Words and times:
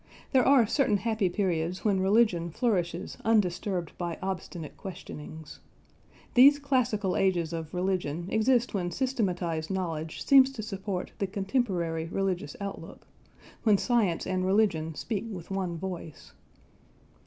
There 0.31 0.43
are 0.43 0.65
certain 0.65 0.97
happy 0.97 1.29
periods 1.29 1.85
when 1.85 1.99
religion 1.99 2.49
flourishes 2.49 3.17
undisturbed 3.23 3.95
by 3.99 4.17
obstinate 4.19 4.75
questionings. 4.75 5.59
These 6.33 6.57
classical 6.57 7.15
ages 7.15 7.53
of 7.53 7.71
religion 7.71 8.25
exist 8.31 8.73
when 8.73 8.89
systematised 8.89 9.69
knowledge 9.69 10.23
seems 10.25 10.51
to 10.53 10.63
support 10.63 11.11
the 11.19 11.27
contemporary 11.27 12.07
religious 12.07 12.55
outlook 12.59 13.05
when 13.61 13.77
science 13.77 14.25
and 14.25 14.43
religion 14.43 14.95
speak 14.95 15.27
with 15.29 15.51
one 15.51 15.77
voice. 15.77 16.33